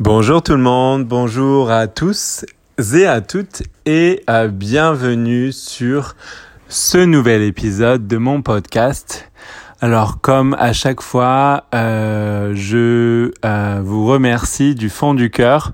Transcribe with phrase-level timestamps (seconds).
[0.00, 2.46] Bonjour tout le monde, bonjour à tous
[2.94, 6.14] et à toutes et bienvenue sur
[6.68, 9.28] ce nouvel épisode de mon podcast.
[9.80, 15.72] Alors comme à chaque fois, euh, je euh, vous remercie du fond du cœur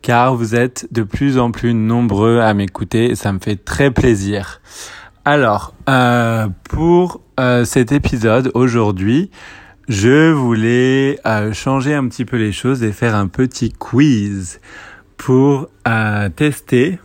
[0.00, 3.90] car vous êtes de plus en plus nombreux à m'écouter et ça me fait très
[3.90, 4.62] plaisir.
[5.26, 7.20] Alors, euh, pour
[7.64, 9.30] cet épisode aujourd'hui,
[9.88, 14.60] je voulais euh, changer un petit peu les choses et faire un petit quiz
[15.16, 16.98] pour euh, tester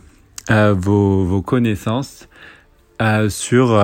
[0.50, 2.28] euh, vos, vos, connaissances
[3.30, 3.82] sur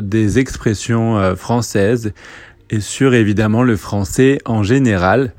[0.00, 2.14] des expressions françaises
[2.70, 5.34] et sur évidemment le français en général.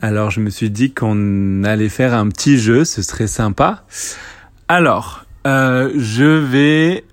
[0.00, 3.84] Alors je me suis dit qu'on allait faire un petit jeu, ce serait sympa.
[4.68, 7.04] Alors, je vais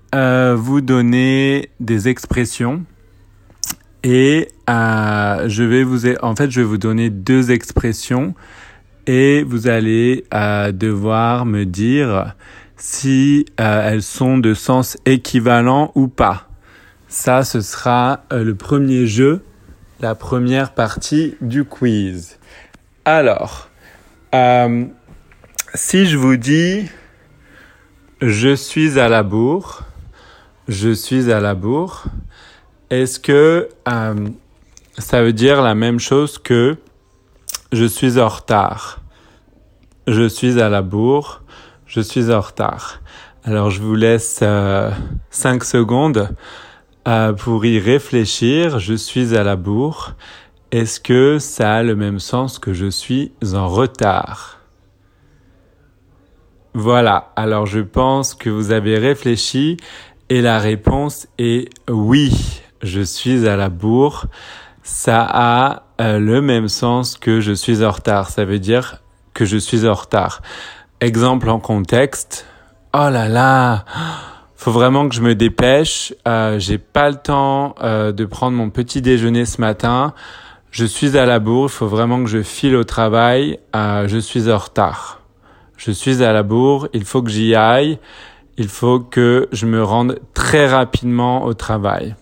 [0.56, 2.82] vous donner des expressions
[4.02, 8.34] et euh, je vais vous, en fait, je vais vous donner deux expressions
[9.06, 12.34] et vous allez euh, devoir me dire
[12.76, 16.48] si euh, elles sont de sens équivalent ou pas.
[17.08, 19.42] Ça, ce sera euh, le premier jeu,
[20.00, 22.38] la première partie du quiz.
[23.04, 23.68] Alors,
[24.34, 24.84] euh,
[25.74, 26.88] si je vous dis
[28.22, 29.82] je suis à la bourre,
[30.68, 32.04] je suis à la bourre,
[32.90, 34.28] est-ce que euh,
[34.98, 36.76] ça veut dire la même chose que
[37.72, 39.00] je suis en retard?
[40.08, 41.42] Je suis à la bourre,
[41.86, 43.00] je suis en retard.
[43.44, 44.90] Alors je vous laisse euh,
[45.30, 46.34] 5 secondes
[47.06, 48.80] euh, pour y réfléchir.
[48.80, 50.16] Je suis à la bourre.
[50.72, 54.58] Est-ce que ça a le même sens que je suis en retard?
[56.74, 59.76] Voilà, alors je pense que vous avez réfléchi
[60.28, 64.26] et la réponse est oui je suis à la bourre,
[64.82, 68.30] ça a euh, le même sens que je suis en retard.
[68.30, 68.98] Ça veut dire
[69.34, 70.42] que je suis en retard.
[71.00, 72.46] Exemple en contexte.
[72.92, 73.84] Oh là là,
[74.56, 76.12] faut vraiment que je me dépêche.
[76.28, 80.12] Euh, J'ai pas le temps euh, de prendre mon petit déjeuner ce matin.
[80.70, 81.70] Je suis à la bourre.
[81.70, 83.58] Il faut vraiment que je file au travail.
[83.74, 85.20] Euh, je suis en retard.
[85.78, 86.88] Je suis à la bourre.
[86.92, 87.98] Il faut que j'y aille.
[88.58, 92.14] Il faut que je me rende très rapidement au travail.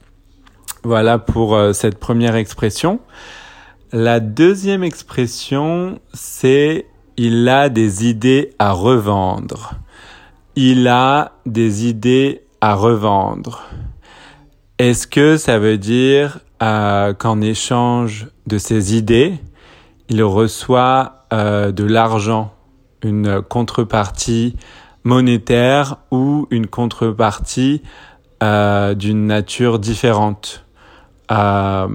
[0.89, 3.01] Voilà pour euh, cette première expression.
[3.93, 6.87] La deuxième expression, c'est
[7.19, 9.75] il a des idées à revendre.
[10.57, 13.69] Il a des idées à revendre.
[14.79, 19.35] Est-ce que ça veut dire euh, qu'en échange de ses idées,
[20.09, 22.55] il reçoit euh, de l'argent,
[23.05, 24.57] une contrepartie
[25.05, 27.83] monétaire ou une contrepartie
[28.41, 30.65] d'une nature différente?
[31.29, 31.89] À,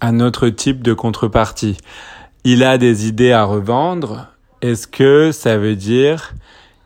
[0.00, 1.76] un autre type de contrepartie.
[2.44, 4.28] Il a des idées à revendre.
[4.62, 6.34] Est-ce que ça veut dire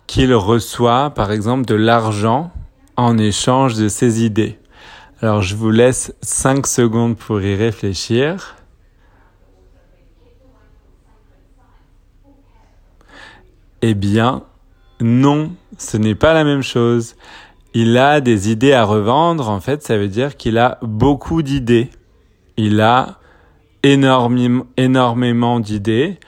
[0.06, 2.52] qu'il reçoit, par exemple, de l'argent
[2.96, 4.58] en échange de ses idées?
[5.22, 8.56] Alors, je vous laisse 5 secondes pour y réfléchir.
[13.82, 14.44] Eh bien,
[15.00, 17.16] non, ce n'est pas la même chose
[17.74, 21.90] il a des idées à revendre, en fait, ça veut dire qu'il a beaucoup d'idées.
[22.56, 23.18] Il a
[23.82, 26.18] énormément, d'idées.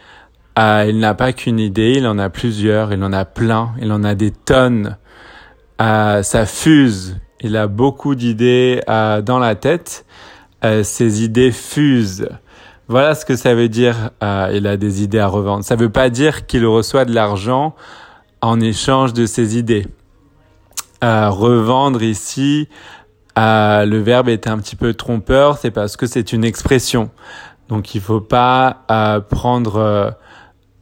[0.58, 3.90] Euh, il n'a pas qu'une idée, il en a plusieurs, il en a plein, il
[3.92, 4.96] en a des tonnes.
[5.80, 7.18] Euh, ça fuse.
[7.40, 10.06] Il a beaucoup d'idées euh, dans la tête.
[10.84, 12.28] Ces idées fusent.
[12.86, 14.10] Voilà ce que ça veut dire.
[14.22, 15.64] Il a des idées à revendre.
[15.64, 17.74] Ça veut pas dire qu'il reçoit de l'argent
[18.42, 19.88] en échange de ses idées
[21.02, 22.68] revendre ici,
[23.36, 27.10] le verbe est un petit peu trompeur, c'est parce que c'est une expression.
[27.68, 28.84] Donc il faut pas
[29.28, 30.14] prendre,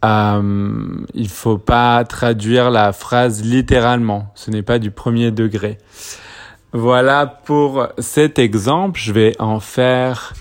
[0.04, 4.32] euh, il faut pas traduire la phrase littéralement.
[4.34, 5.78] Ce n'est pas du premier degré.
[6.72, 8.98] Voilà pour cet exemple.
[9.00, 10.32] Je vais en faire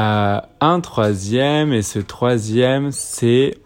[0.00, 3.58] euh, un troisième et ce troisième c'est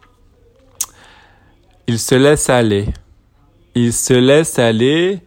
[1.87, 2.89] il se laisse aller.
[3.75, 5.21] Il se laisse aller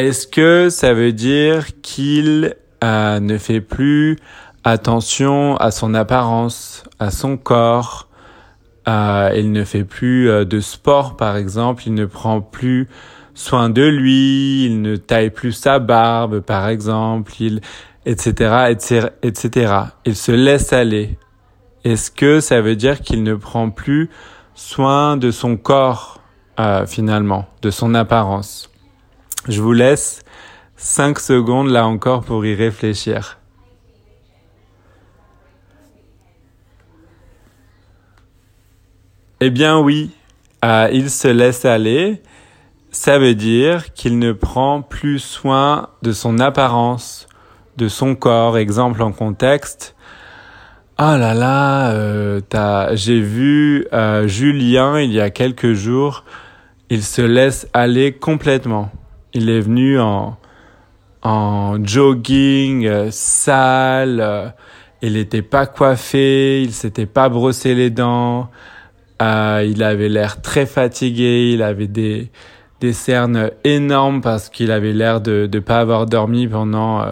[0.00, 4.18] est-ce que ça veut dire qu'il euh, ne fait plus
[4.64, 8.08] attention à son apparence, à son corps
[8.88, 11.84] euh, Il ne fait plus euh, de sport, par exemple.
[11.86, 12.88] Il ne prend plus
[13.34, 14.66] soin de lui.
[14.66, 17.32] Il ne taille plus sa barbe, par exemple.
[18.04, 19.72] Etc., etc., etc.
[20.04, 21.18] Il se laisse aller.
[21.84, 24.10] Est-ce que ça veut dire qu'il ne prend plus
[24.54, 26.20] soin de son corps,
[26.86, 28.70] finalement, de son apparence?
[29.48, 30.22] Je vous laisse
[30.76, 33.38] 5 secondes là encore pour y réfléchir.
[39.40, 40.10] Eh bien oui,
[40.64, 42.22] euh, il se laisse aller.
[42.90, 47.28] Ça veut dire qu'il ne prend plus soin de son apparence,
[47.76, 48.56] de son corps.
[48.56, 49.94] Exemple en contexte.
[50.96, 52.40] Ah là là, euh,
[52.94, 56.24] j'ai vu euh, Julien il y a quelques jours.
[56.88, 58.90] Il se laisse aller complètement.
[59.36, 60.38] Il est venu en,
[61.22, 64.20] en jogging, euh, sale.
[64.20, 64.48] Euh,
[65.02, 68.48] il n'était pas coiffé, il s'était pas brossé les dents.
[69.20, 71.50] Euh, il avait l'air très fatigué.
[71.52, 72.30] Il avait des
[72.80, 77.02] des cernes énormes parce qu'il avait l'air de ne pas avoir dormi pendant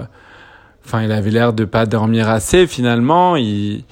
[0.85, 3.37] Enfin, il avait l'air de pas dormir assez finalement.
[3.37, 3.85] Il,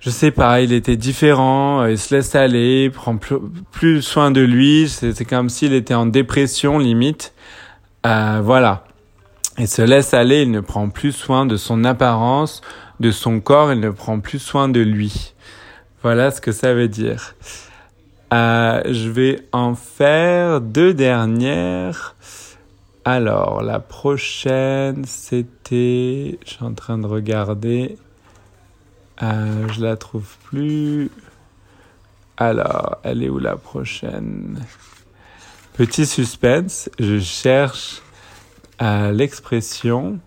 [0.00, 1.84] je sais pas, il était différent.
[1.86, 4.88] Il se laisse aller, prend plus, soin de lui.
[4.88, 7.34] C'est comme s'il était en dépression limite.
[8.06, 8.84] Euh, voilà.
[9.58, 10.42] Il se laisse aller.
[10.42, 12.60] Il ne prend plus soin de son apparence,
[13.00, 13.72] de son corps.
[13.72, 15.34] Il ne prend plus soin de lui.
[16.02, 17.34] Voilà ce que ça veut dire.
[18.32, 22.14] Euh, je vais en faire deux dernières.
[23.04, 26.38] Alors, la prochaine, c'était...
[26.44, 27.96] Je suis en train de regarder.
[29.22, 31.10] Euh, je la trouve plus.
[32.36, 34.64] Alors, elle est où la prochaine?
[35.74, 38.02] Petit suspense, je cherche
[38.82, 40.18] euh, l'expression.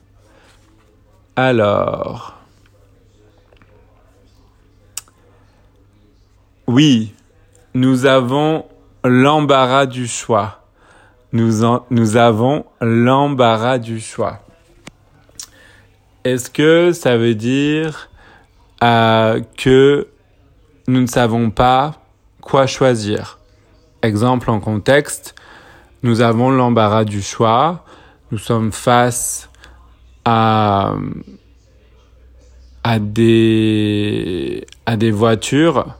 [1.36, 2.38] Alors...
[6.68, 7.14] Oui,
[7.74, 8.66] nous avons
[9.04, 10.62] l'embarras du choix
[11.34, 14.40] nous, nous avons l'embarras du choix.
[16.24, 18.10] Est-ce que ça veut dire
[18.84, 20.08] euh, que
[20.88, 22.02] nous ne savons pas
[22.42, 23.40] quoi choisir
[24.04, 25.36] Exemple en contexte,
[26.04, 27.86] nous avons l'embarras du choix,
[28.32, 29.50] nous sommes face
[30.26, 30.96] à,
[32.84, 35.96] à, des, à des voitures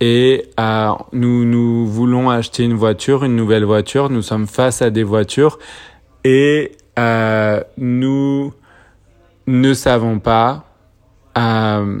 [0.00, 4.10] et euh, nous, nous voulons acheter une voiture, une nouvelle voiture.
[4.10, 5.58] Nous sommes face à des voitures
[6.24, 8.52] et euh, nous
[9.46, 10.64] ne savons pas
[11.38, 12.00] euh,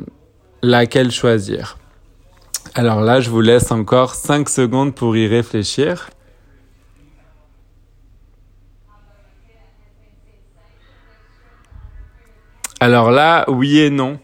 [0.62, 1.78] laquelle choisir.
[2.74, 6.10] Alors là, je vous laisse encore 5 secondes pour y réfléchir.
[12.80, 14.18] Alors là, oui et non.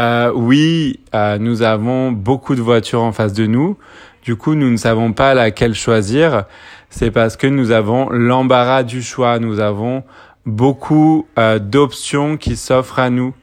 [0.00, 3.78] Euh, oui, euh, nous avons beaucoup de voitures en face de nous.
[4.22, 6.44] Du coup, nous ne savons pas laquelle choisir.
[6.90, 9.38] C'est parce que nous avons l'embarras du choix.
[9.38, 10.04] Nous avons
[10.44, 13.34] beaucoup euh, d'options qui s'offrent à nous.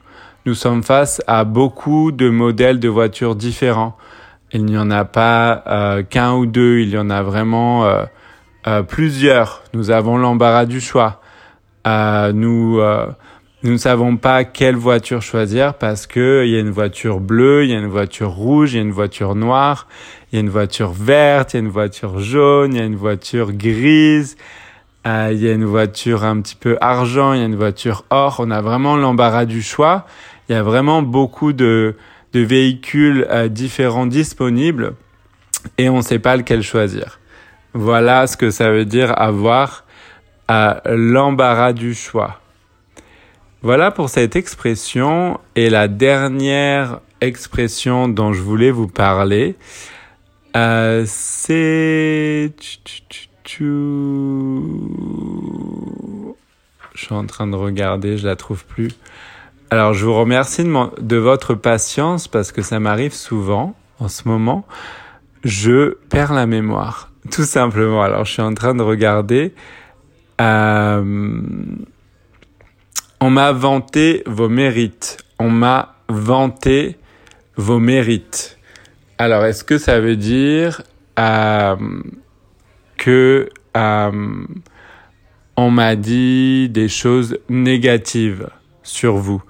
[0.45, 3.97] Nous sommes face à beaucoup de modèles de voitures différents.
[4.51, 8.81] Il n'y en a pas euh, qu'un ou deux, il y en a vraiment euh,
[8.83, 9.63] plusieurs.
[9.73, 11.21] Nous avons l'embarras du choix.
[11.85, 12.79] nous
[13.61, 17.65] nous ne savons pas quelle voiture choisir parce que il y a une voiture bleue,
[17.65, 19.87] il y a une voiture rouge, il y a une voiture noire,
[20.31, 22.85] il y a une voiture verte, il y a une voiture jaune, il y a
[22.85, 24.37] une voiture grise,
[25.07, 28.03] euh, il y a une voiture un petit peu argent, il y a une voiture
[28.09, 28.37] or.
[28.39, 30.05] On a vraiment l'embarras du choix.
[30.47, 31.95] Il y a vraiment beaucoup de,
[32.33, 34.95] de véhicules euh, différents disponibles
[35.77, 37.19] et on ne sait pas lequel choisir.
[37.73, 39.85] Voilà ce que ça veut dire avoir
[40.51, 42.39] euh, l'embarras du choix.
[43.61, 49.55] Voilà pour cette expression et la dernière expression dont je voulais vous parler,
[50.55, 52.51] euh, c'est...
[53.57, 53.65] Je
[56.95, 58.89] suis en train de regarder, je la trouve plus.
[59.71, 64.67] Alors je vous remercie de, votre patience parce que ça m'arrive souvent en ce moment.
[65.43, 68.03] Je perds la mémoire, tout simplement.
[68.03, 69.53] Alors je suis en train de regarder.
[70.41, 71.41] Euh,
[73.19, 75.17] on m'a vanté vos mérites.
[75.39, 76.97] On m'a vanté
[77.57, 78.57] vos mérites.
[79.17, 80.81] Alors, est-ce que ça veut dire
[81.19, 81.75] euh,
[82.99, 84.45] que euh,
[85.57, 88.49] on m'a dit des choses négatives
[88.83, 89.41] sur vous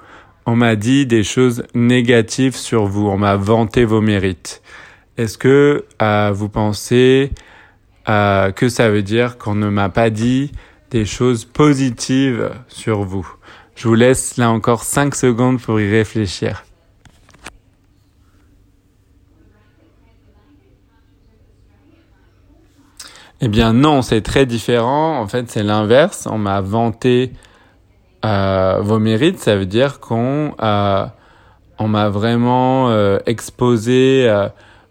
[0.45, 3.07] On m'a dit des choses négatives sur vous.
[3.07, 4.61] On m'a vanté vos mérites.
[5.17, 7.31] Est-ce que euh, vous pensez
[8.05, 10.51] que ça veut dire qu'on ne m'a pas dit
[10.89, 13.27] des choses positives sur vous?
[13.75, 16.63] Je vous laisse là encore 5 secondes pour y réfléchir.
[23.41, 25.19] Eh bien non, c'est très différent.
[25.19, 26.27] En fait, c'est l'inverse.
[26.29, 27.31] On m'a vanté
[28.25, 29.39] euh, vos mérites.
[29.39, 31.05] Ça veut dire qu'on euh,
[31.77, 34.29] on m'a vraiment euh, exposé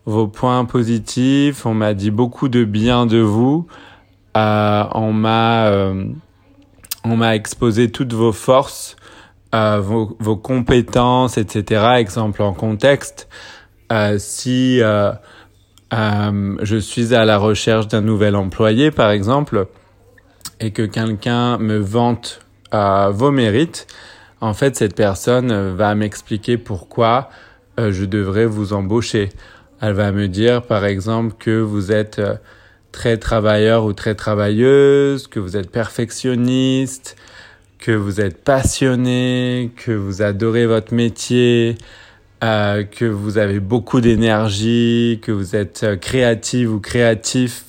[0.07, 1.67] vos points positifs.
[1.67, 3.67] On m'a dit beaucoup de bien de vous.
[4.35, 5.93] on m'a
[7.05, 8.97] on m'a exposé toutes vos forces,
[9.55, 11.95] euh, vos, vos, compétences, etc.
[11.97, 13.29] Exemple en contexte,
[13.93, 14.81] euh, si
[15.93, 19.67] euh, euh, je suis à la recherche d'un nouvel employé, par exemple,
[20.61, 22.41] et que quelqu'un me vante
[22.73, 23.87] vos mérites,
[24.41, 27.31] en fait, cette personne va m'expliquer pourquoi
[27.79, 29.31] je devrais vous embaucher.
[29.81, 32.21] Elle va me dire, par exemple, que vous êtes
[32.93, 37.17] très travailleur ou très travailleuse, que vous êtes perfectionniste,
[37.79, 41.79] que vous êtes passionné, que vous adorez votre métier,
[42.45, 47.69] euh, que vous avez beaucoup d'énergie, que vous êtes euh, créative ou créatif,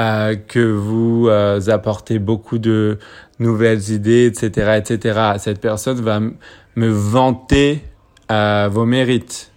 [0.00, 2.98] euh, que vous euh, apportez beaucoup de
[3.38, 5.20] nouvelles idées, etc., etc.
[5.36, 7.82] Cette personne va me vanter
[8.30, 9.50] euh, vos mérites.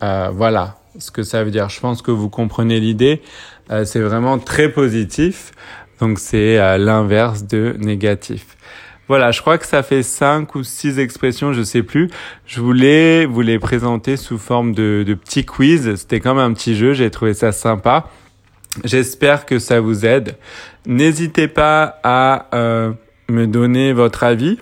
[0.00, 1.68] voilà ce que ça veut dire.
[1.68, 3.20] Je pense que vous comprenez l'idée.
[3.84, 5.52] c'est vraiment très positif.
[6.00, 8.56] Donc c'est l'inverse de négatif.
[9.08, 12.08] Voilà, je crois que ça fait cinq ou six expressions, je sais plus.
[12.46, 15.96] Je voulais vous les présenter sous forme de, de petits quiz.
[15.96, 18.08] C'était comme un petit jeu, j'ai trouvé ça sympa.
[18.84, 20.36] J'espère que ça vous aide.
[20.86, 22.92] N'hésitez pas à euh,
[23.28, 24.58] me donner votre avis.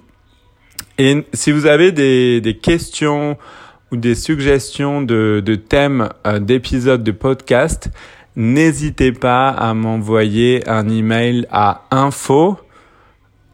[0.99, 3.39] Et si vous avez des, des questions
[3.93, 7.91] ou des suggestions de, de thèmes euh, d'épisodes de podcast,
[8.37, 12.59] n'hésitez pas à m'envoyer un email à info